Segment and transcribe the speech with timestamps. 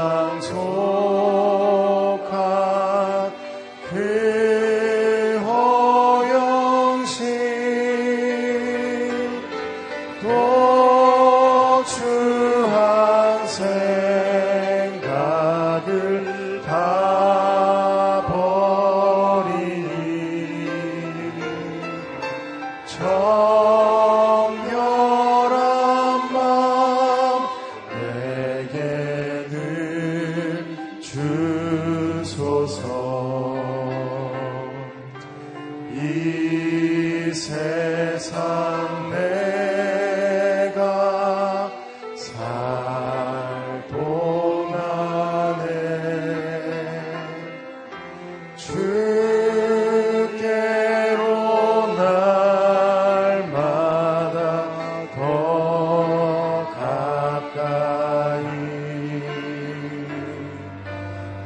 [0.00, 0.89] 当初。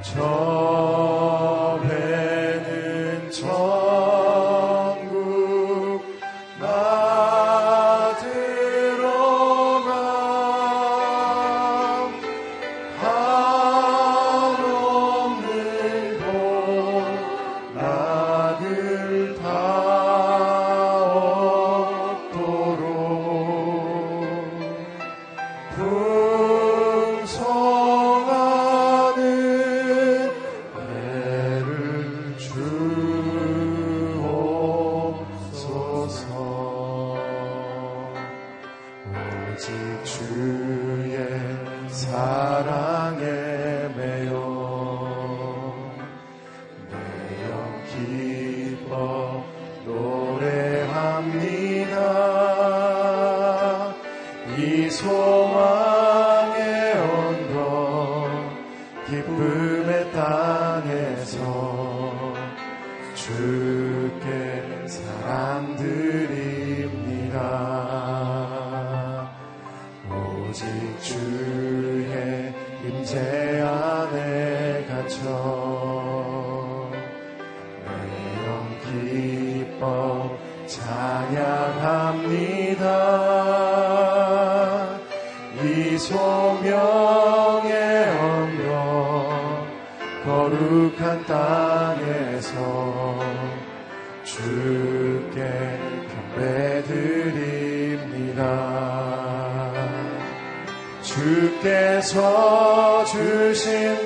[0.05, 1.04] 저
[70.55, 70.65] 오직
[71.01, 72.53] 주 주의
[72.85, 75.23] 임재 안에 갇혀
[77.85, 78.47] 내영
[78.83, 80.37] 기뻐
[80.67, 81.65] 찬양합니다.
[85.63, 87.14] 이 소명
[91.27, 93.21] 땅에서
[94.25, 95.79] 주께
[96.35, 98.43] 경배드립니다.
[101.03, 104.04] 주께서 주신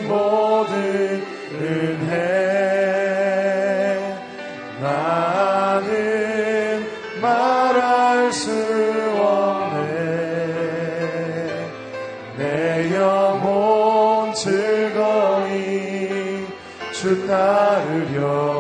[17.00, 18.58] 주 따르렵니다.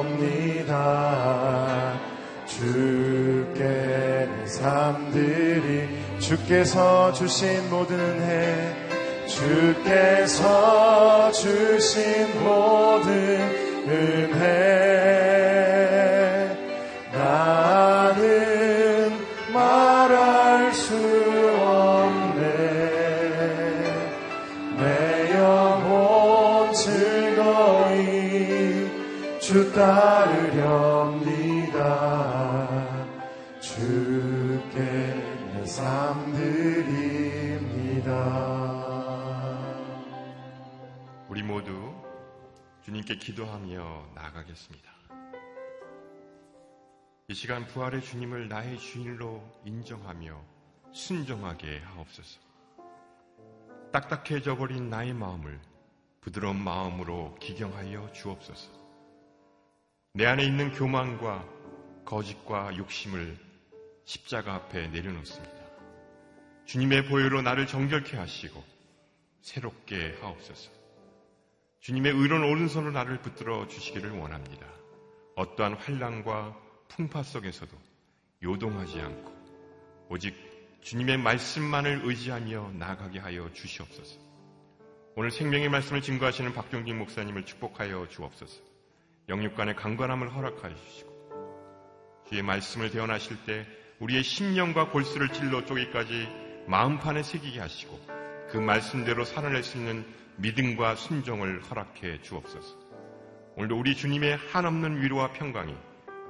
[2.46, 5.88] 주께 내 삶들이
[6.20, 8.76] 주께서 주신 모든 은혜
[9.26, 10.38] 주께서
[11.32, 13.40] 주신 모든
[13.88, 15.37] 은혜
[29.78, 31.70] 따르렵니다
[33.60, 34.80] 주께
[35.54, 38.12] 내 삶 드립니다
[41.28, 41.94] 우리 모두
[42.82, 44.90] 주님께 기도하며 나아가겠습니다.
[47.28, 50.40] 이 시간 부활의 주님을 나의 주인으로 인정하며
[50.90, 52.40] 순종하게 하옵소서.
[53.92, 55.60] 딱딱해져 버린 나의 마음을
[56.20, 58.87] 부드러운 마음으로 기경하여 주옵소서.
[60.18, 61.48] 내 안에 있는 교만과
[62.04, 63.38] 거짓과 욕심을
[64.04, 65.54] 십자가 앞에 내려놓습니다.
[66.64, 68.64] 주님의 보혈로 나를 정결케 하시고
[69.42, 70.72] 새롭게 하옵소서.
[71.78, 74.66] 주님의 의로운 오른손으로 나를 붙들어 주시기를 원합니다.
[75.36, 77.70] 어떠한 환란과 풍파 속에서도
[78.42, 79.32] 요동하지 않고
[80.08, 80.34] 오직
[80.80, 84.18] 주님의 말씀만을 의지하며 나아가게 하여 주시옵소서.
[85.14, 88.67] 오늘 생명의 말씀을 증거하시는 박종진 목사님을 축복하여 주옵소서.
[89.28, 93.66] 영육간의 강건함을 허락하여 주시고 주의 말씀을 대언하실 때
[94.00, 96.28] 우리의 심령과 골수를 찔러 쪼개까지
[96.66, 97.98] 마음판에 새기게 하시고
[98.50, 102.76] 그 말씀대로 살아낼 수 있는 믿음과 순종을 허락해 주옵소서.
[103.56, 105.74] 오늘도 우리 주님의 한없는 위로와 평강이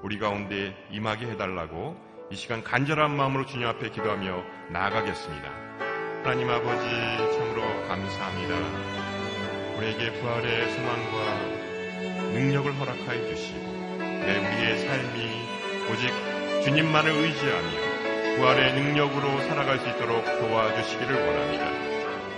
[0.03, 1.97] 우리 가운데 임하게 해달라고
[2.31, 5.51] 이 시간 간절한 마음으로 주님 앞에 기도하며 나아가겠습니다.
[6.25, 6.89] 하나님 아버지
[7.37, 8.55] 참으로 감사합니다.
[9.77, 11.58] 우리에게 부활의 소망과
[12.39, 13.59] 능력을 허락하여 주시고
[13.99, 15.49] 내 우리의 삶이
[15.91, 16.13] 오직
[16.65, 21.69] 주님만을 의지하며 부활의 능력으로 살아갈 수 있도록 도와주시기를 원합니다.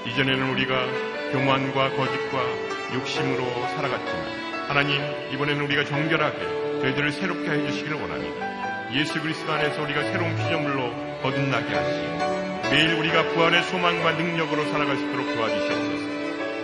[0.07, 0.87] 이전에는 우리가
[1.33, 3.45] 교만과 거짓과 욕심으로
[3.77, 5.03] 살아갔지만 하나님
[5.35, 8.91] 이번에는 우리가 정결하게 저희들을 새롭게 해주시기를 원합니다.
[8.95, 15.05] 예수 그리스도 안에서 우리가 새로운 피조물로 거듭나게 하시고 매일 우리가 부활의 소망과 능력으로 살아갈 수
[15.05, 16.11] 있도록 도와주시옵소서.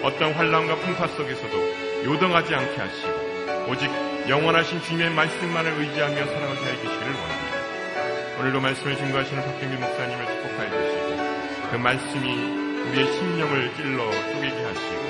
[0.04, 3.25] 어떤 환란과 풍파 속에서도 요동하지 않게 하시고
[3.68, 3.90] 오직
[4.28, 8.38] 영원하신 주님의 말씀만을 의지하며 살아가게 해주시기를 원합니다.
[8.38, 15.02] 오늘도 말씀을 증거하시는 박경규 목사님을 축복하여 주시고 그 말씀이 우리의 심령을 찔러 쪼개게 하시고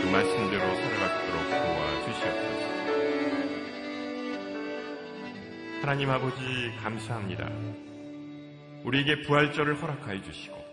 [0.00, 2.64] 그 말씀대로 있도록 도와주시옵소서.
[5.80, 7.50] 하나님 아버지 감사합니다.
[8.84, 10.64] 우리에게 부활절을 허락하여 주시고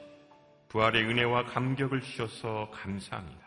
[0.70, 3.42] 부활의 은혜와 감격을 주셔서 감사합니다.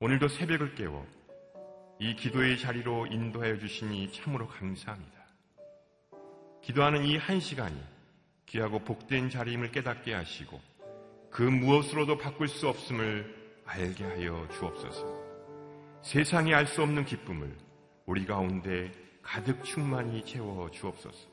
[0.00, 1.06] 오늘도 새벽을 깨워
[1.98, 5.14] 이 기도의 자리로 인도하여 주시니 참으로 감사합니다.
[6.62, 7.78] 기도하는 이 한 시간이
[8.46, 10.60] 귀하고 복된 자리임을 깨닫게 하시고
[11.30, 15.24] 그 무엇으로도 바꿀 수 없음을 알게 하여 주옵소서.
[16.02, 17.56] 세상이 알 수 없는 기쁨을
[18.06, 21.28] 우리 가운데 가득 충만히 채워 주옵소서.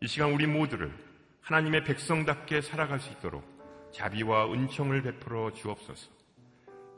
[0.00, 0.92] 이 시간 우리 모두를
[1.40, 3.42] 하나님의 백성답게 살아갈 수 있도록
[3.92, 6.10] 자비와 은총을 베풀어 주옵소서.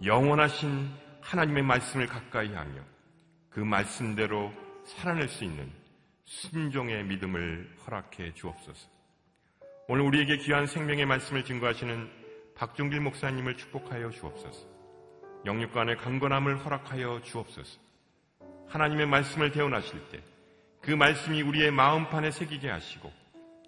[0.05, 0.91] 영원하신
[1.31, 2.83] 하나님의 말씀을 가까이 하며
[3.51, 4.53] 그 말씀대로
[4.85, 5.71] 살아낼 수 있는
[6.25, 8.89] 순종의 믿음을 허락해 주옵소서.
[9.89, 12.11] 오늘 우리에게 귀한 생명의 말씀을 증거하시는
[12.55, 14.69] 박종길 목사님을 축복하여 주옵소서.
[15.47, 17.81] 영육간의 강건함을 허락하여 주옵소서.
[18.69, 20.31] 하나님의 말씀을 대언하실 때
[20.83, 23.13] 그 말씀이 우리의 마음판에 새기게 하시고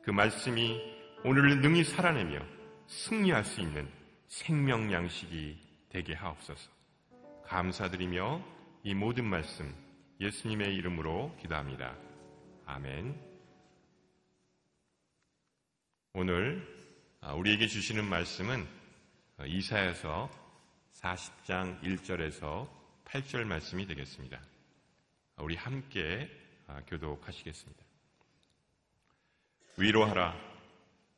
[0.02, 0.80] 그 말씀이
[1.24, 2.40] 오늘을 능히 살아내며
[2.86, 3.88] 승리할 수 있는
[4.28, 5.58] 생명 양식이
[5.90, 6.70] 되게 하옵소서.
[7.52, 8.42] 감사드리며
[8.82, 9.70] 이 모든 말씀
[10.18, 11.94] 예수님의 이름으로 기도합니다.
[12.64, 13.14] 아멘.
[16.14, 16.66] 오늘
[17.20, 18.66] 우리에게 주시는 말씀은
[19.44, 20.30] 이사야서
[20.94, 22.70] 40장 1절에서
[23.04, 24.40] 8절 말씀이 되겠습니다.
[25.36, 26.30] 우리 함께
[26.68, 27.82] 아, 교독하시겠습니다.
[29.76, 30.34] 위로하라.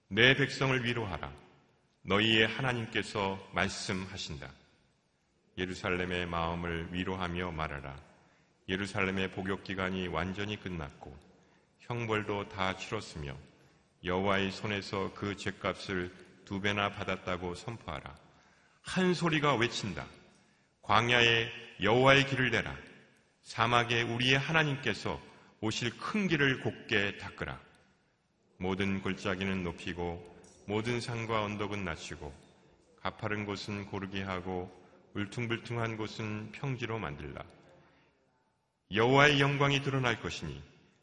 [0.08, 1.32] 내 백성을 위로하라.
[2.02, 4.63] 너희의 하나님께서 말씀하신다.
[5.56, 7.96] 예루살렘의 마음을 위로하며 말하라.
[8.68, 11.16] 예루살렘의 복역 기간이 완전히 끝났고
[11.80, 13.36] 형벌도 다 치렀으며
[14.04, 16.12] 여호와의 손에서 그 죄값을
[16.44, 18.14] 두 배나 받았다고 선포하라.
[18.82, 20.06] 한 소리가 외친다.
[20.82, 22.74] 광야에 여호와의 길을 내라.
[23.42, 25.20] 사막에 우리의 하나님께서
[25.60, 27.60] 오실 큰 길을 곱게 닦으라.
[28.58, 30.34] 모든 골짜기는 높이고
[30.66, 32.32] 모든 산과 언덕은 낮추고
[33.00, 34.83] 가파른 곳은 고르게 하고
[35.14, 37.44] 울퉁불퉁한 곳은 평지로 만들라.
[38.92, 40.60] 여호와의 영광이 드러날 것이니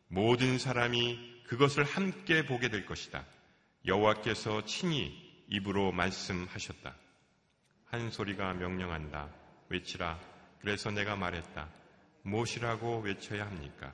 [0.10, 3.26] 모든 사람이 그것을 함께 보게 될 것이다.
[3.86, 6.94] 여호와께서 친히 입으로 말씀하셨다.
[7.86, 9.30] 한 소리가 명령한다.
[9.70, 10.20] 외치라.
[10.60, 11.70] 그래서 내가 말했다.
[12.24, 13.94] 무엇이라고 외쳐야 합니까?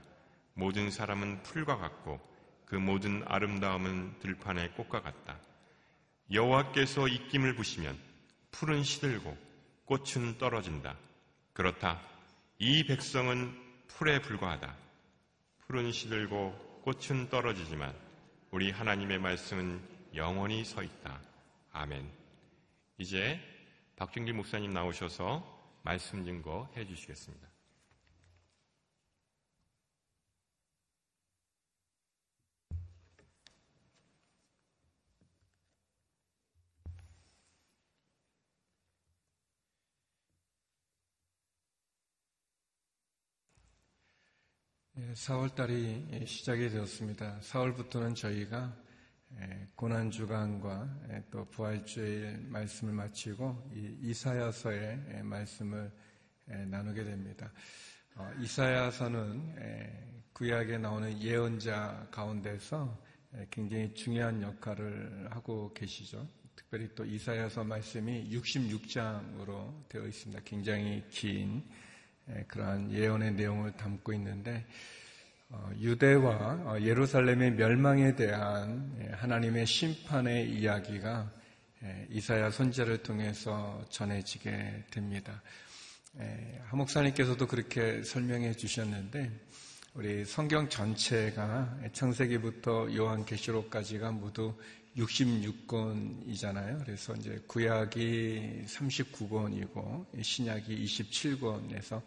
[0.56, 2.20] 모든 사람은 풀과 같고
[2.66, 5.40] 그 모든 아름다움은 들판의 꽃과 같다.
[6.32, 7.98] 여호와께서 입김을 부시면
[8.52, 9.47] 풀은 시들고
[9.88, 10.98] 꽃은 떨어진다.
[11.54, 12.02] 그렇다.
[12.60, 13.56] 이 백성은
[13.88, 14.76] 풀에 불과하다.
[15.60, 17.96] 풀은 시들고 꽃은 떨어지지만
[18.52, 19.82] 우리 하나님의 말씀은
[20.14, 21.22] 영원히 서 있다.
[21.72, 22.12] 아멘.
[22.98, 23.40] 이제
[23.96, 27.47] 박준길 목사님 나오셔서 말씀 증거 해 주시겠습니다.
[44.98, 47.40] 4월달이 시작이 되었습니다.
[47.42, 48.76] 4월부터는 저희가
[49.40, 55.92] 예, 고난주간과 예, 또 부활주일 말씀을 마치고 이사야서의 예, 말씀을
[56.46, 57.52] 나누게 됩니다.
[58.16, 63.00] 어, 이사야서는 구약에 나오는 예언자 가운데서
[63.52, 66.28] 굉장히 중요한 역할을 하고 계시죠.
[66.56, 70.42] 특별히 또 이사야서 말씀이 66장으로 되어 있습니다.
[70.44, 71.64] 굉장히 긴
[72.48, 74.66] 그러한 예언의 내용을 담고 있는데
[75.50, 76.32] 어, 유대와
[76.66, 81.32] 어, 예루살렘의 mel망에 대한 예, 하나님의 심판의 이야기가
[81.84, 85.42] 예, 이사야 선제를 통해서 전해지게 됩니다.
[86.20, 89.32] 예, 하목사님께서도 그렇게 설명해 주셨는데
[89.94, 94.54] 우리 성경 전체가 창세기부터 요한계시록까지가 모두
[94.98, 96.84] 66권이잖아요.
[96.84, 102.02] 그래서 이제 구약이 39권이고 신약이 27권에서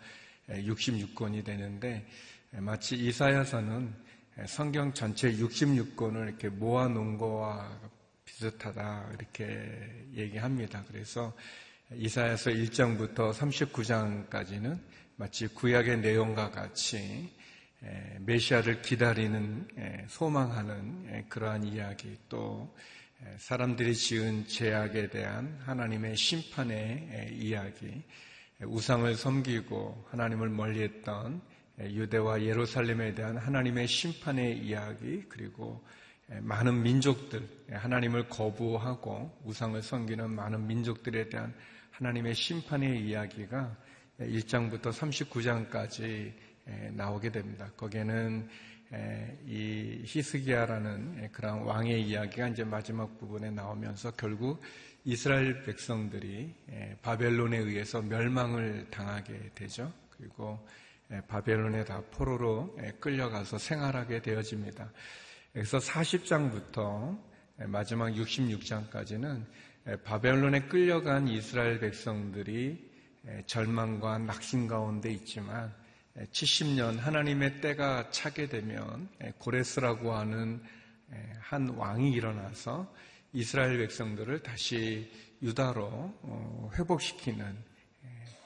[0.49, 2.07] 66권이 되는데
[2.53, 3.95] 마치 이사야서는
[4.47, 7.81] 성경 전체 66권을 이렇게 모아놓은 거와
[8.25, 10.85] 비슷하다 이렇게 얘기합니다.
[10.89, 11.33] 그래서
[11.93, 14.81] 이사야서 1장부터 39장까지는
[15.17, 17.31] 마치 구약의 내용과 같이
[18.21, 19.67] 메시아를 기다리는
[20.09, 22.75] 소망하는 그러한 이야기 또
[23.39, 28.03] 사람들이 지은 죄악에 대한 하나님의 심판의 이야기
[28.63, 31.41] 우상을 섬기고 하나님을 멀리했던
[31.81, 35.83] 유대와 예루살렘에 대한 하나님의 심판의 이야기 그리고
[36.41, 41.55] 많은 민족들 하나님을 거부하고 우상을 섬기는 많은 민족들에 대한
[41.93, 43.77] 하나님의 심판의 이야기가
[44.21, 46.50] 1장부터 39장까지
[46.93, 47.71] 나오게 됩니다.
[47.77, 48.49] 거기에는
[49.47, 54.61] 이 히스기야라는 그런 왕의 이야기가 이제 마지막 부분에 나오면서 결국
[55.05, 56.55] 이스라엘 백성들이
[57.03, 59.93] 바벨론에 의해서 멸망을 당하게 되죠.
[60.11, 60.59] 그리고
[61.13, 64.93] 예, 바벨론에 다 포로로 예, 끌려가서 생활하게 되어집니다.
[65.53, 67.19] 그래서 40장부터
[67.61, 69.45] 예, 마지막 66장까지는
[70.05, 72.91] 바벨론에 끌려간 이스라엘 백성들이
[73.47, 75.75] 절망과 낙심 가운데 있지만
[76.33, 79.09] 70년 하나님의 때가 차게 되면
[79.39, 80.63] 고레스라고 하는
[81.41, 82.93] 한 왕이 일어나서
[83.33, 85.11] 이스라엘 백성들을 다시
[85.43, 85.83] 유다로
[86.23, 87.71] 어, 회복시키는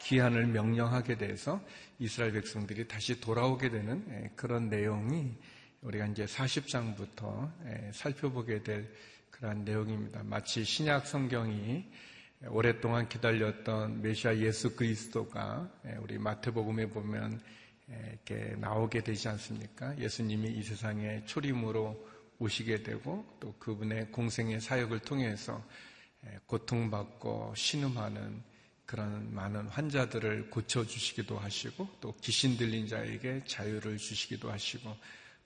[0.04, 1.60] 기한을 명령하게 돼서
[1.98, 5.32] 이스라엘 백성들이 다시 돌아오게 되는 예, 그런 내용이
[5.80, 8.92] 우리가 이제 40장부터 예, 살펴보게 될
[9.30, 10.22] 그러한 내용입니다.
[10.24, 11.84] 마치 신약 성경이
[12.48, 17.40] 오랫동안 기다렸던 메시아 예수 그리스도가 예, 우리 마태복음에 보면
[17.88, 19.98] 이렇게 나오게 되지 않습니까?
[19.98, 25.62] 예수님이 이 세상에 초림으로 오시게 되고 또 그분의 공생의 사역을 통해서
[26.46, 28.42] 고통받고 신음하는
[28.86, 34.94] 그런 많은 환자들을 고쳐주시기도 하시고 또 귀신 들린 자에게 자유를 주시기도 하시고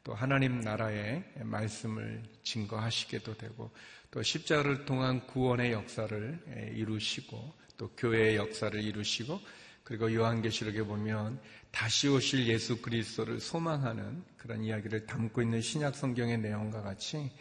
[0.04, 3.70] 또 하나님 나라의 말씀을 증거하시게도 되고
[4.10, 9.40] 또 십자가를 통한 구원의 역사를 이루시고 또 교회의 역사를 이루시고
[9.88, 11.40] 그리고 요한계시록에 보면
[11.70, 17.32] 다시 오실 예수 그리스도를 소망하는 그런 이야기를 담고 있는 신약 성경의 내용과 같이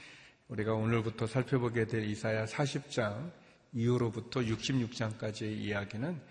[0.47, 3.33] 우리가 오늘부터 살펴보게 될 이사야 40장
[3.73, 6.21] 이후로부터 66장까지의 이야기는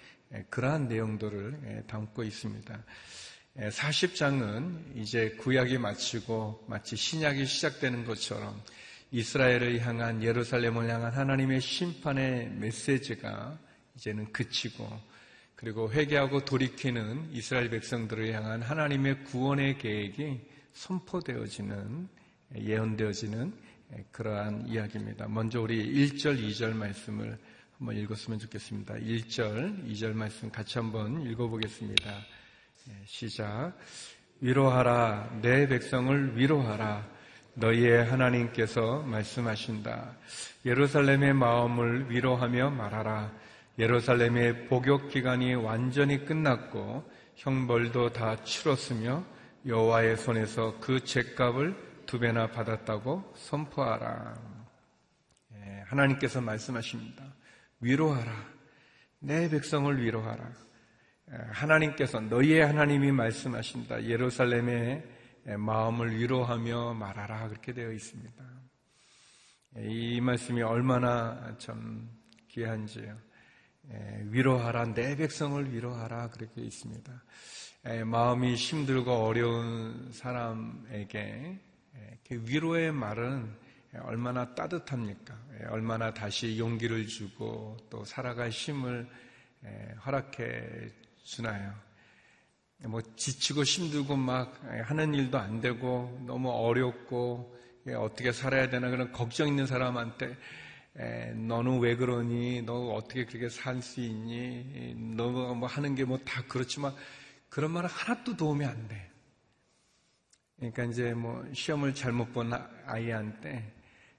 [0.48, 2.82] 그러한 내용들을 담고 있습니다.
[3.58, 8.58] 40장은 이제 구약이 마치고 마치 신약이 시작되는 것처럼
[9.10, 13.58] 이스라엘을 향한 예루살렘을 향한 하나님의 심판의 메시지가
[13.96, 14.88] 이제는 그치고
[15.56, 20.40] 그리고 회개하고 돌이키는 이스라엘 백성들을 향한 하나님의 구원의 계획이
[20.74, 22.08] 선포되어지는
[22.54, 23.52] 예언되어지는
[24.12, 25.28] 그러한 이야기입니다.
[25.28, 27.38] 먼저 우리 1절, 2절 말씀을
[27.78, 28.94] 한번 읽었으면 좋겠습니다.
[28.94, 32.12] 1절, 2절 말씀 같이 한번 읽어보겠습니다.
[33.06, 33.72] 시작.
[34.40, 37.08] 위로하라, 내 백성을 위로하라.
[37.54, 40.14] 너희의 하나님께서 말씀하신다.
[40.66, 43.32] 예루살렘의 마음을 위로하며 말하라.
[43.78, 49.24] 예루살렘의 복역 기간이 완전히 끝났고 형벌도 다 치렀으며
[49.66, 54.34] 여호와의 손에서 그 죄값을 두 배나 받았다고 선포하라.
[55.54, 57.34] 예, 하나님께서 말씀하십니다.
[57.80, 58.32] 위로하라.
[59.18, 60.52] 내 백성을 위로하라.
[61.32, 64.04] 예, 하나님께서 너희의 하나님이 말씀하신다.
[64.04, 65.04] 예루살렘의
[65.58, 67.48] 마음을 위로하며 말하라.
[67.48, 68.44] 그렇게 되어 있습니다.
[69.78, 72.08] 예, 이 말씀이 얼마나 참
[72.48, 73.25] 귀한지요.
[74.24, 77.22] 위로하라, 내 백성을 위로하라, 그렇게 있습니다.
[78.04, 81.60] 마음이 힘들고 어려운 사람에게
[82.30, 83.66] 위로의 말은
[84.02, 85.38] 얼마나 따뜻합니까?
[85.68, 89.08] 얼마나 다시 용기를 주고 또 살아갈 힘을
[90.04, 90.90] 허락해
[91.22, 91.72] 주나요?
[92.88, 97.56] 뭐 지치고 힘들고 막 하는 일도 안 되고 너무 어렵고
[97.96, 100.36] 어떻게 살아야 되나 그런 걱정 있는 사람한테
[100.98, 102.62] 에, 너는 왜 그러니?
[102.62, 104.94] 너 어떻게 그렇게 살 수 있니?
[105.16, 106.94] 너뭐 하는 게 뭐 다 그렇지만
[107.48, 109.10] 그런 말은 하나도 도움이 안 돼.
[110.56, 112.52] 그러니까 이제 뭐 시험을 잘못 본
[112.86, 113.74] 아이한테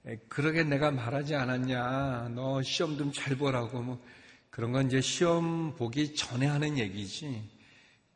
[0.05, 2.29] 에, 그러게 내가 말하지 않았냐?
[2.35, 4.03] 너 시험 좀 잘 보라고 뭐
[4.51, 7.49] 그런 건 이제 시험 보기 전에 하는 얘기지.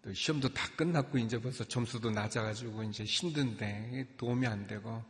[0.03, 5.03] 또 시험도 다 끝났고 이제 벌써 점수도 낮아가지고 이제 힘든데 도움이 안 되고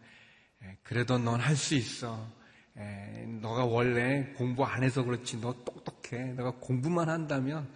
[0.64, 2.41] 에, 그래도 넌 할 수 있어.
[2.78, 6.34] 에, 너가 원래 공부 안 해서 그렇지 너 똑똑해.
[6.34, 7.68] 너가 공부만 한다면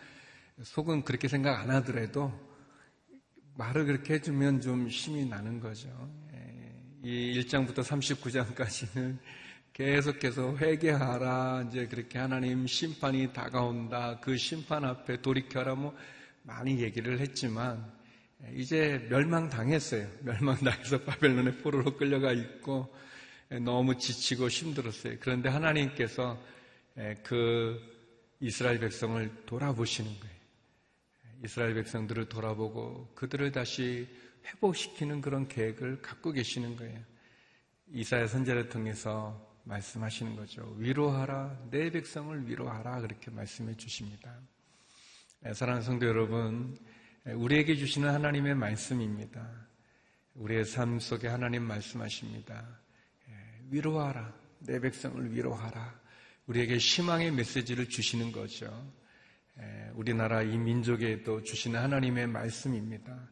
[0.61, 2.31] 속은 그렇게 생각 안 하더라도
[3.55, 5.89] 말을 그렇게 해주면 좀 힘이 나는 거죠.
[6.33, 9.17] 에, 이 1장부터 39장까지는
[9.73, 11.65] 계속해서 회개하라.
[11.67, 14.19] 이제 그렇게 하나님 심판이 다가온다.
[14.21, 15.75] 그 심판 앞에 돌이켜라.
[15.75, 15.93] 뭐
[16.43, 17.85] 많이 얘기를 했지만
[18.53, 20.07] 이제 멸망당했어요.
[20.21, 22.93] 멸망당해서 바벨론의 포로로 끌려가 있고
[23.61, 25.17] 너무 지치고 힘들었어요.
[25.19, 26.41] 그런데 하나님께서
[27.23, 27.79] 그
[28.39, 30.35] 이스라엘 백성을 돌아보시는 거예요.
[31.43, 34.07] 이스라엘 백성들을 돌아보고 그들을 다시
[34.45, 36.99] 회복시키는 그런 계획을 갖고 계시는 거예요.
[37.91, 40.75] 이사야 선제를 통해서 말씀하시는 거죠.
[40.77, 44.39] 위로하라, 내 백성을 위로하라 그렇게 말씀해 주십니다.
[45.53, 46.77] 사랑하는 성도 여러분,
[47.25, 49.47] 우리에게 주시는 하나님의 말씀입니다.
[50.35, 52.79] 우리의 삶 속에 하나님 말씀하십니다.
[53.69, 54.33] 위로하라.
[54.59, 55.99] 내 백성을 위로하라.
[56.47, 58.91] 우리에게 희망의 메시지를 주시는 거죠.
[59.93, 63.29] 우리나라 이 민족에도 주시는 하나님의 말씀입니다.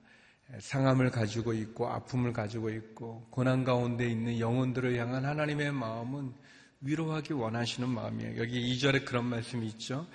[0.59, 6.33] 상함을 가지고 있고 아픔을 가지고 있고 고난 가운데 있는 영혼들을 향한 하나님의 마음은
[6.81, 8.37] 위로하기 원하시는 마음이에요.
[8.39, 10.07] 여기 2절에 그런 말씀이 있죠.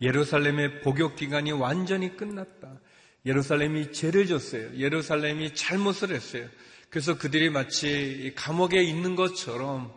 [0.00, 2.80] 예루살렘의 복역 기간이 완전히 끝났다.
[3.24, 4.76] 예루살렘이 죄를 졌어요.
[4.76, 6.48] 예루살렘이 잘못을 했어요.
[6.90, 9.94] 그래서 그들이 마치 감옥에 있는 것처럼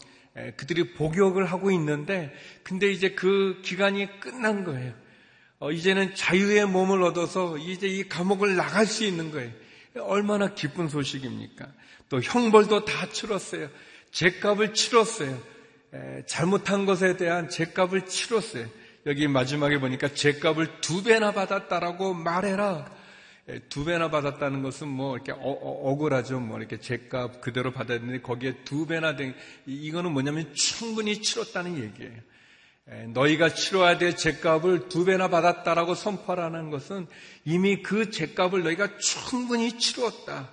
[0.58, 4.94] 그들이 복역을 하고 있는데 근데 이제 그 기간이 끝난 거예요.
[5.60, 9.52] 어, 이제는 자유의 몸을 얻어서 이제 이 감옥을 나갈 수 있는 거예요.
[10.00, 11.68] 얼마나 기쁜 소식입니까?
[12.08, 13.70] 또 형벌도 다 치렀어요.
[14.12, 15.38] 죄값을 치렀어요.
[15.94, 18.68] 에, 잘못한 것에 대한 죄값을 치렀어요.
[19.06, 22.90] 여기 마지막에 보니까 죄값을 두 배나 받았다라고 말해라.
[23.50, 26.40] 예, 두 배나 받았다는 것은 뭐 이렇게 어, 어 억울하죠.
[26.40, 29.34] 뭐 이렇게 죄값 그대로 받았는데 거기에 두 배나 된
[29.66, 32.14] 이거는 뭐냐면 충분히 치렀다는 얘기예요.
[32.92, 37.08] 예, 너희가 치러야 될 죄값을 두 배나 받았다라고 선포하라는 것은
[37.44, 40.52] 이미 그 죄값을 너희가 충분히 치루었다.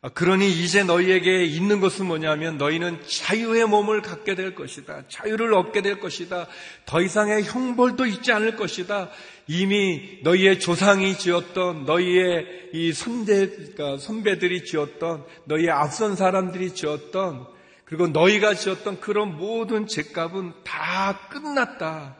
[0.00, 5.08] 아, 그러니 이제 너희에게 있는 것은 뭐냐면 너희는 자유의 몸을 갖게 될 것이다.
[5.08, 6.46] 자유를 얻게 될 것이다.
[6.86, 9.10] 더 이상의 형벌도 있지 않을 것이다.
[9.48, 17.46] 이미 너희의 조상이 지었던 너희의 이 선대, 그러니까 선배들이 지었던 너희의 앞선 사람들이 지었던
[17.86, 22.18] 그리고 너희가 지었던 그런 모든 죄값은 다 끝났다.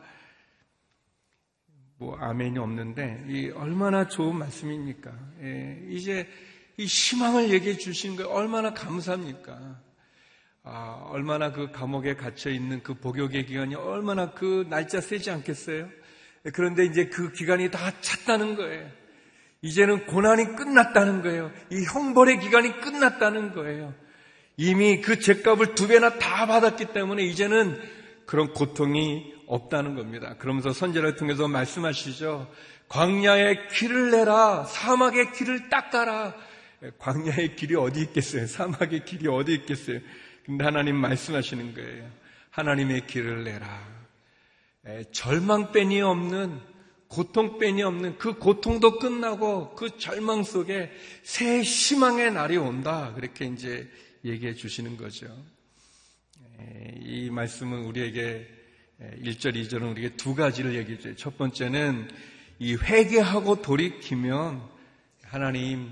[1.99, 5.13] 뭐 아멘이 없는데 이 얼마나 좋은 말씀입니까?
[5.43, 6.27] 예, 이제
[6.79, 8.31] 이 희망을 얘기해 주신 거예요.
[8.31, 9.83] 얼마나 감사합니까?
[10.63, 15.91] 아, 얼마나 그 감옥에 갇혀 있는 그 복역의 기간이 얼마나 그 날짜 세지 않겠어요?
[16.53, 18.89] 그런데 이제 그 기간이 다 찼다는 거예요.
[19.63, 21.51] 이제는 고난이 끝났다는 거예요.
[21.71, 23.93] 이 형벌의 기간이 끝났다는 거예요.
[24.57, 27.81] 이미 그 죄값을 두 배나 다 받았기 때문에 이제는
[28.27, 30.37] 그런 고통이 없다는 겁니다.
[30.39, 32.53] 그러면서 선제를 통해서 말씀하시죠.
[32.89, 34.65] 광야의 길을 내라.
[34.65, 36.35] 사막의 길을 닦아라.
[36.99, 38.47] 광야의 길이 어디 있겠어요?
[38.47, 40.01] 사막의 길이 어디 있겠어요?
[40.45, 42.11] 근데 하나님 말씀하시는 거예요.
[42.51, 43.98] 하나님의 길을 내라.
[45.13, 46.61] 절망뺀이 없는
[47.09, 50.91] 고통뺀이 없는 그 고통도 끝나고 그 절망 속에
[51.23, 53.13] 새 희망의 날이 온다.
[53.15, 53.89] 그렇게 이제
[54.25, 55.27] 얘기해 주시는 거죠.
[57.01, 58.47] 이 말씀은 우리에게
[59.23, 61.17] 1절, 2절은 우리에게 두 가지를 얘기해 줘요.
[61.17, 62.09] 첫 번째는
[62.59, 64.63] 이 회개하고 돌이키면
[65.23, 65.91] 하나님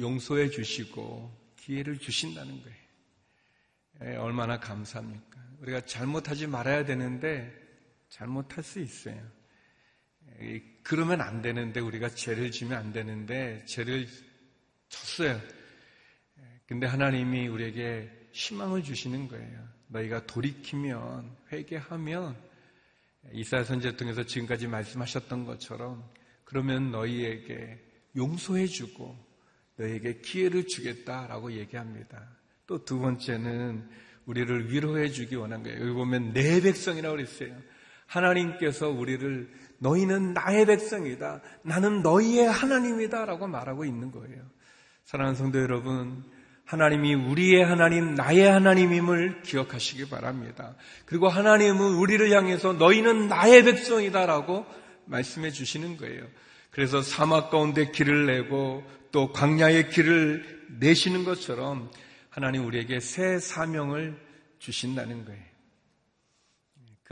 [0.00, 2.60] 용서해 주시고 기회를 주신다는
[4.00, 4.22] 거예요.
[4.22, 5.40] 얼마나 감사합니까?
[5.60, 7.61] 우리가 잘못하지 말아야 되는데
[8.12, 9.16] 잘못할 수 있어요.
[10.82, 14.06] 그러면 안 되는데 우리가 죄를 지면 안 되는데 죄를
[14.90, 15.40] 쳤어요.
[16.66, 19.68] 근데 하나님이 우리에게 희망을 주시는 거예요.
[19.88, 22.36] 너희가 돌이키면 회개하면
[23.32, 26.06] 이사야 선제 통해서 지금까지 말씀하셨던 것처럼
[26.44, 27.82] 그러면 너희에게
[28.14, 29.16] 용서해 주고
[29.76, 32.28] 너희에게 기회를 주겠다라고 얘기합니다.
[32.66, 33.88] 또 두 번째는
[34.26, 35.80] 우리를 위로해 주기 원한 거예요.
[35.80, 37.71] 여기 보면 내 백성이라고 그랬어요.
[38.06, 41.40] 하나님께서 우리를 너희는 나의 백성이다.
[41.62, 44.42] 나는 너희의 하나님이다 라고 말하고 있는 거예요.
[45.04, 46.22] 사랑하는 성도 여러분,
[46.64, 50.74] 하나님이 우리의 하나님, 나의 하나님임을 기억하시기 바랍니다.
[51.04, 54.64] 그리고 하나님은 우리를 향해서 너희는 나의 백성이다 라고
[55.06, 56.24] 말씀해 주시는 거예요.
[56.70, 61.90] 그래서 사막 가운데 길을 내고 또 광야의 길을 내시는 것처럼
[62.30, 64.16] 하나님 우리에게 새 사명을
[64.58, 65.51] 주신다는 거예요.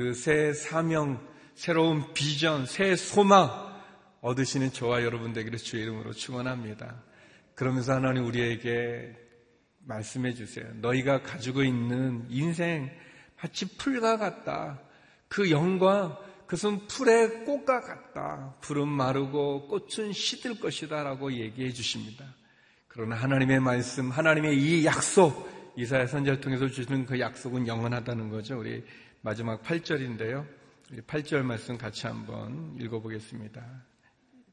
[0.00, 1.20] 그 새 사명,
[1.54, 3.50] 새로운 비전, 새 소망
[4.22, 7.02] 얻으시는 저와 여러분 되기를 주의 이름으로 축원합니다.
[7.54, 9.14] 그러면서 하나님 우리에게
[9.80, 10.64] 말씀해 주세요.
[10.76, 12.90] 너희가 가지고 있는 인생
[13.42, 14.80] 마치 풀과 같다.
[15.28, 18.56] 그 영광, 그것은 풀의 꽃과 같다.
[18.62, 21.02] 풀은 마르고 꽃은 시들 것이다.
[21.02, 22.24] 라고 얘기해 주십니다.
[22.88, 28.58] 그러나 하나님의 말씀, 하나님의 이 약속, 이사야 선지를 통해서 주시는 그 약속은 영원하다는 거죠.
[28.58, 28.82] 우리
[29.22, 30.46] 마지막 8절인데요.
[30.90, 33.62] 우리 8절 말씀 같이 한번 읽어보겠습니다.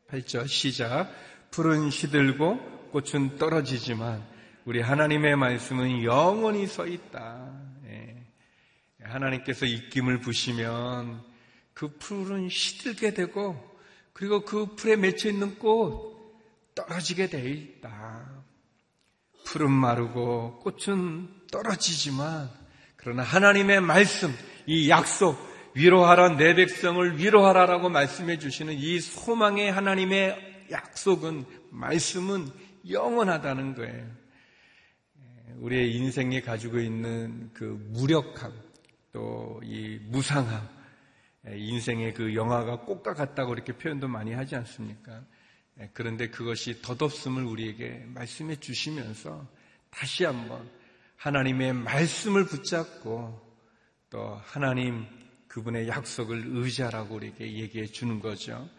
[0.10, 1.10] 8절 시작.
[1.52, 4.28] 풀은 시들고 꽃은 떨어지지만
[4.66, 7.50] 우리 하나님의 말씀은 영원히 서 있다.
[7.86, 8.22] 예.
[9.02, 11.24] 하나님께서 입김을 부시면
[11.74, 13.56] 그 풀은 시들게 되고
[14.12, 16.36] 그리고 그 풀에 맺혀 있는 꽃
[16.76, 18.44] 떨어지게 돼 있다.
[19.46, 22.50] 풀은 마르고 꽃은 떨어지지만
[22.98, 24.36] 그러나 하나님의 말씀,
[24.68, 25.38] 이 약속,
[25.76, 32.50] 위로하라 내 백성을 위로하라라고 말씀해 주시는 이 소망의 하나님의 약속은 말씀은
[32.90, 34.06] 영원하다는 거예요.
[35.60, 38.52] 우리의 인생에 가지고 있는 그 무력함,
[39.14, 40.68] 또 이 무상함,
[41.50, 45.24] 인생의 그 영화가 꽃과 같다고 이렇게 표현도 많이 하지 않습니까?
[45.94, 49.48] 그런데 그것이 덧없음을 우리에게 말씀해 주시면서
[49.90, 50.70] 다시 한번
[51.16, 53.47] 하나님의 말씀을 붙잡고
[54.10, 55.06] 또 하나님
[55.48, 58.70] 그분의 약속을 의지하라고 우리에게 얘기해 주는 거죠.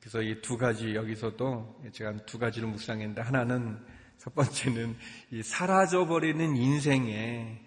[0.00, 3.78] 그래서 이 두 가지 여기서도 제가 두 가지를 묵상했는데 하나는
[4.18, 4.96] 첫 번째는
[5.30, 7.60] 이 사라져 버리는 인생에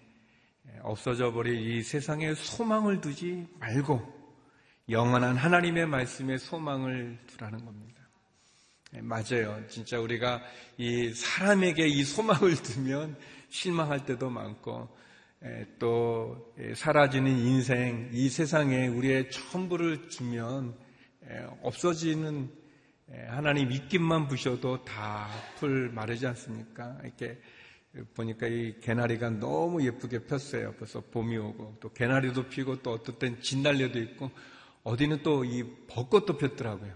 [0.82, 4.14] 없어져 버린 이 세상에 소망을 두지 말고
[4.90, 8.02] 영원한 하나님의 말씀에 소망을 두라는 겁니다.
[8.92, 9.66] 네, 맞아요.
[9.68, 10.42] 진짜 우리가
[10.78, 13.18] 이 사람에게 이 소망을 두면
[13.50, 14.88] 실망할 때도 많고
[15.80, 20.76] 또 사라지는 인생, 이 세상에 우리의 전부를 주면
[21.62, 22.50] 없어지는
[23.14, 25.28] 예, 하나님 입김만 부셔도 다
[25.60, 26.98] 풀 마르지 않습니까?
[27.04, 27.40] 이렇게
[28.16, 30.74] 보니까 이 개나리가 너무 예쁘게 폈어요.
[30.80, 34.32] 벌써 봄이 오고 또 개나리도 피고 또 어떨 땐 진달래도 있고
[34.84, 36.94] 어디는 또 이 벚꽃도 폈더라고요.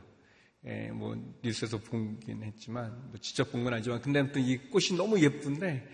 [0.66, 5.20] 예, 뭐 뉴스에서 보긴 했지만 뭐 직접 본 건 아니지만 근데 아무튼 이 꽃이 너무
[5.22, 5.88] 예쁜데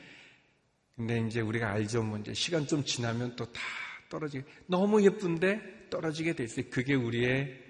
[0.95, 3.62] 근데 이제 우리가 알죠 뭐 이제 시간 좀 지나면 또 다
[4.10, 6.65] 떨어지게 너무 예쁜데 떨어지게 돼 있어요.
[6.69, 7.63] 그게 우리의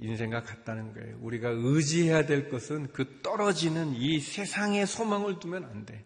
[0.00, 1.16] 인생과 같다는 거예요.
[1.20, 6.04] 우리가 의지해야 될 것은 그 떨어지는 이 세상에 소망을 두면 안 돼.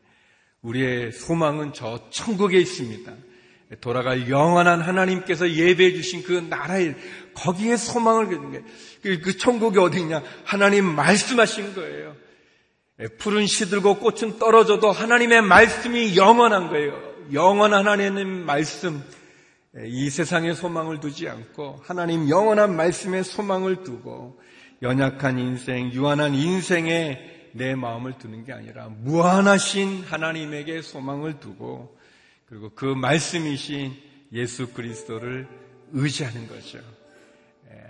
[0.62, 3.12] 우리의 소망은 저 천국에 있습니다.
[3.80, 6.94] 돌아갈 영원한 하나님께서 예배해 주신 그 나라에
[7.34, 8.64] 거기에 소망을 거예요.
[9.02, 10.22] 그, 그 천국이 어디 있냐?
[10.44, 12.16] 하나님 말씀하신 거예요.
[13.18, 17.00] 푸른 시들고 꽃은 떨어져도 하나님의 말씀이 영원한 거예요.
[17.32, 19.02] 영원한 하나님의 말씀.
[19.84, 24.40] 이 세상에 소망을 두지 않고 하나님 영원한 말씀에 소망을 두고
[24.82, 31.96] 연약한 인생, 유한한 인생에 내 마음을 두는 게 아니라 무한하신 하나님에게 소망을 두고
[32.46, 33.94] 그리고 그 말씀이신
[34.32, 35.46] 예수 그리스도를
[35.92, 36.78] 의지하는 거죠.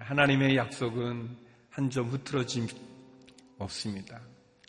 [0.00, 1.28] 하나님의 약속은
[1.70, 2.66] 한 점 흐트러짐
[3.58, 4.20] 없습니다.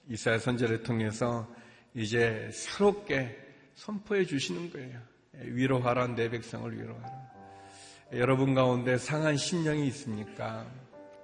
[0.10, 1.48] 이사야 선제를 통해서
[1.94, 3.38] 이제 새롭게
[3.76, 5.00] 선포해 주시는 거예요.
[5.34, 7.30] 위로하라 내 백성을 위로하라.
[8.14, 10.66] 여러분 가운데 상한 심령이 있습니까?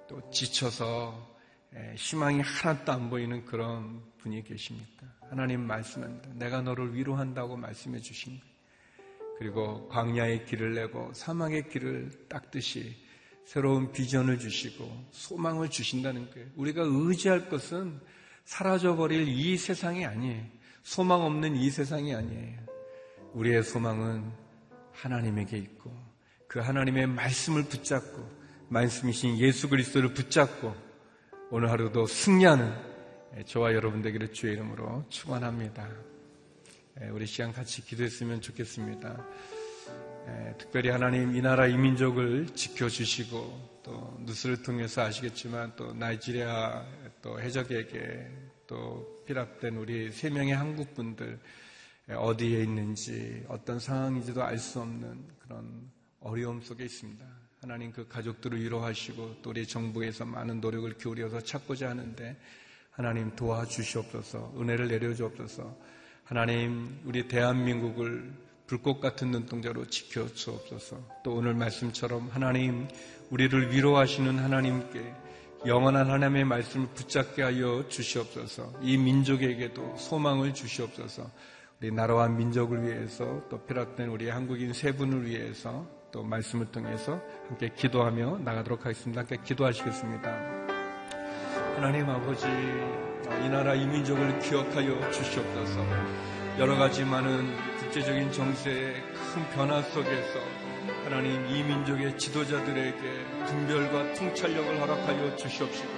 [0.08, 1.36] 또 지쳐서
[1.96, 5.04] 희망이 하나도 안 보이는 그런 분이 계십니까?
[5.28, 6.30] 하나님 말씀합니다.
[6.34, 8.56] 내가 너를 위로한다고 말씀해 주신 거예요.
[9.38, 12.94] 그리고 광야의 길을 내고 사막의 길을 닦듯이
[13.44, 16.46] 새로운 비전을 주시고 소망을 주신다는 거예요.
[16.54, 18.00] 우리가 의지할 것은
[18.46, 20.42] 사라져버릴 이 세상이 아니에요.
[20.82, 22.60] 소망 없는 이 세상이 아니에요.
[23.34, 24.32] 우리의 소망은
[24.92, 25.92] 하나님에게 있고
[26.46, 28.24] 그 하나님의 말씀을 붙잡고
[28.68, 30.74] 말씀이신 예수 그리스도를 붙잡고
[31.50, 32.72] 오늘 하루도 승리하는
[33.46, 35.88] 저와 여러분들에게 주의 이름으로 축원합니다.
[37.10, 39.26] 우리 시간 같이 기도했으면 좋겠습니다.
[40.58, 46.84] 특별히 하나님 이 나라 이 민족을 지켜주시고 또 뉴스를 통해서 아시겠지만 또 나이지리아
[47.22, 48.30] 또 해적에게
[48.66, 51.38] 또 피랍된 우리 세 명의 한국 분들
[52.08, 57.24] 어디에 있는지 어떤 상황인지도 알 수 없는 그런 어려움 속에 있습니다.
[57.60, 62.36] 하나님 그 가족들을 위로하시고 또 우리 정부에서 많은 노력을 기울여서 찾고자 하는데
[62.90, 65.76] 하나님 도와주시옵소서 은혜를 내려주옵소서
[66.24, 68.32] 하나님 우리 대한민국을
[68.66, 72.88] 불꽃 같은 눈동자로 지켜 주옵소서 또 오늘 말씀처럼 하나님
[73.30, 75.25] 우리를 위로하시는 하나님께
[75.66, 81.30] 영원한 하나님의 말씀을 붙잡게 하여 주시옵소서 이 민족에게도 소망을 주시옵소서
[81.80, 87.68] 우리 나라와 민족을 위해서 또 피랍된 우리 한국인 세 분을 위해서 또 말씀을 통해서 함께
[87.68, 89.20] 기도하며 나가도록 하겠습니다.
[89.20, 90.30] 함께 기도하시겠습니다.
[91.74, 95.84] 하나님 아버지, 이 나라 이 민족을 기억하여 주시옵소서.
[96.58, 100.65] 여러 가지 많은 국제적인 정세의 큰 변화 속에서
[101.04, 103.00] 하나님 이 민족의 지도자들에게
[103.46, 105.88] 분별과 통찰력을 허락하여 주시옵시고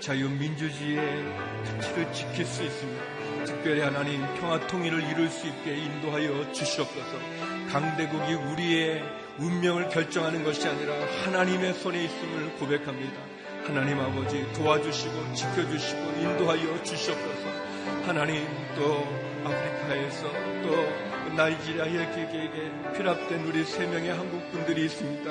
[0.00, 1.24] 자유민주주의의
[1.64, 3.02] 가치를 지킬 수 있습니다.
[3.44, 7.18] 특별히 하나님 평화 통일을 이룰 수 있게 인도하여 주시옵소서.
[7.70, 9.02] 강대국이 우리의
[9.38, 10.94] 운명을 결정하는 것이 아니라
[11.24, 13.20] 하나님의 손에 있음을 고백합니다.
[13.66, 17.48] 하나님 아버지 도와주시고 지켜주시고 인도하여 주시옵소서.
[18.06, 18.46] 하나님
[18.76, 19.06] 또
[19.44, 20.30] 아프리카에서
[20.62, 25.30] 또 나이지리아에게 피랍된 우리 세 명의 한국 분들이 있습니다.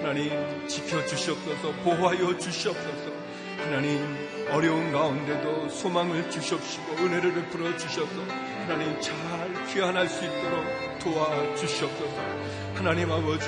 [0.00, 3.12] 하나님 지켜 주시옵소서 보호하여 주시옵소서.
[3.58, 4.16] 하나님
[4.50, 8.22] 어려운 가운데도 소망을 주시옵시고 은혜를 베풀어 주셔서
[8.66, 9.14] 하나님 잘
[9.68, 12.16] 귀환할 수 있도록 도와 주시옵소서.
[12.74, 13.46] 하나님 아버지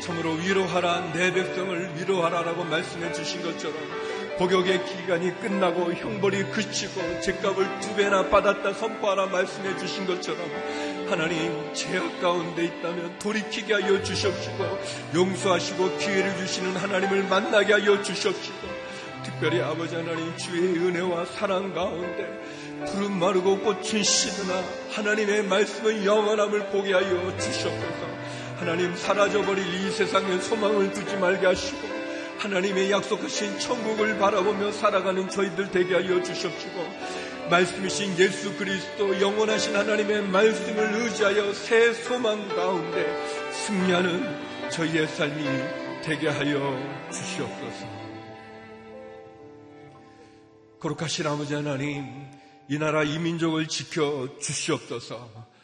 [0.00, 3.76] 참으로 위로하라 내 백성을 위로하라라고 말씀해 주신 것처럼
[4.38, 10.40] 복역의 기간이 끝나고 형벌이 그치고 죄값을 두 배나 받았다 선포하라 말씀해 주신 것처럼
[11.10, 14.78] 하나님 죄악 가운데 있다면 돌이키게 하여 주시옵시고
[15.14, 18.84] 용서하시고 기회를 주시는 하나님을 만나게 하여 주시옵시고
[19.24, 22.28] 특별히 아버지 하나님 주의 은혜와 사랑 가운데
[22.86, 24.62] 푸른 마르고 꽃은 시드나
[24.92, 28.14] 하나님의 말씀은 영원함을 보게 하여 주시옵소서.
[28.56, 31.94] 하나님 사라져버릴 이 세상에 소망을 두지 말게 하시고
[32.38, 36.86] 하나님의 약속하신 천국을 바라보며 살아가는 저희들 되게 하여 주시옵시고
[37.50, 45.44] 말씀이신 예수 그리스도 영원하신 하나님의 말씀을 의지하여 새 소망 가운데 승리하는 저희의 삶이
[46.02, 47.86] 되게 하여 주시옵소서.
[50.80, 52.04] 거룩하신 아버지 하나님,
[52.68, 55.54] 이 나라 이 민족을 지켜 주시옵소서.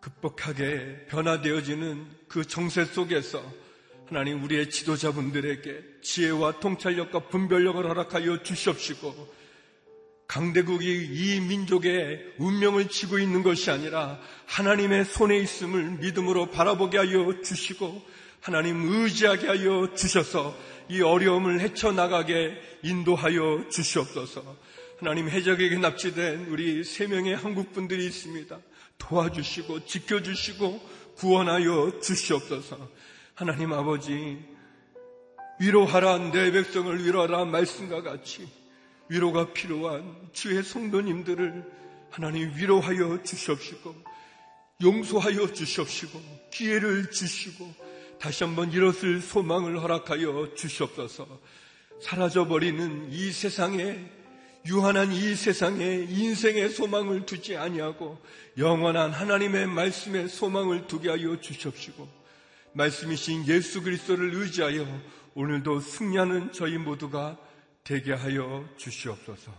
[0.00, 3.42] 극복하게 변화되어지는 그 정세 속에서
[4.08, 9.45] 하나님 우리의 지도자분들에게 지혜와 통찰력과 분별력을 허락하여 주시옵시고
[10.28, 18.02] 강대국이 이 민족의 운명을 지고 있는 것이 아니라 하나님의 손에 있음을 믿음으로 바라보게 하여 주시고
[18.40, 20.56] 하나님 의지하게 하여 주셔서
[20.88, 24.56] 이 어려움을 헤쳐나가게 인도하여 주시옵소서.
[24.98, 28.58] 하나님 해적에게 납치된 우리 세 명의 한국 분들이 있습니다.
[28.98, 30.80] 도와주시고 지켜주시고
[31.16, 32.88] 구원하여 주시옵소서.
[33.34, 34.38] 하나님 아버지
[35.60, 38.48] 위로하라 내 백성을 위로하라 말씀과 같이
[39.08, 41.64] 위로가 필요한 주의 성도님들을
[42.10, 43.94] 하나님 위로하여 주시옵시고
[44.82, 47.72] 용서하여 주시옵시고 기회를 주시고
[48.18, 51.26] 다시 한번 일어설 소망을 허락하여 주시옵소서.
[52.00, 53.98] 사라져버리는 이 세상에
[54.66, 58.18] 유한한 이 세상에 인생의 소망을 두지 아니하고
[58.58, 62.08] 영원한 하나님의 말씀에 소망을 두게 하여 주시옵시고
[62.72, 64.86] 말씀이신 예수 그리스도를 의지하여
[65.34, 67.38] 오늘도 승리하는 저희 모두가
[67.86, 69.52] 되게 하여 주시옵소서.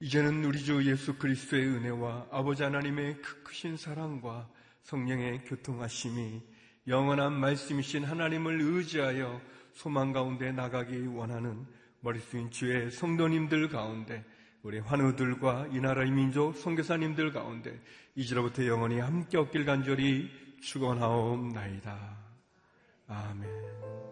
[0.00, 4.46] 이제는 우리 주 예수 그리스도의 은혜와 아버지 하나님의 그 크신 사랑과
[4.82, 6.42] 성령의 교통하심이
[6.86, 9.40] 영원한 말씀이신 하나님을 의지하여
[9.72, 11.66] 소망 가운데 나가기 원하는
[12.00, 14.22] 머리 숙인 주의 성도님들 가운데
[14.62, 17.80] 우리 환우들과 이 나라의 민족 선교사님들 가운데
[18.16, 22.18] 이제로부터 영원히 함께 없길 간절히 축원하옵나이다.
[23.06, 24.11] 아멘.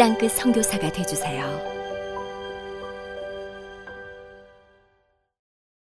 [0.00, 1.69] 땅끝 성교사가 되주세요